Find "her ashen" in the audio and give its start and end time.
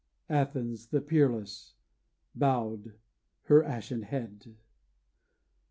3.43-4.01